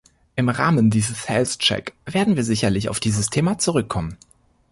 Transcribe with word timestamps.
Im 0.35 0.49
Rahmen 0.49 0.89
dieses 0.89 1.29
health 1.29 1.59
check 1.59 1.93
werden 2.07 2.35
wir 2.35 2.43
sicherlich 2.43 2.87
auch 2.89 2.93
auf 2.93 2.99
dieses 2.99 3.29
Thema 3.29 3.59
zurückkommen. 3.59 4.17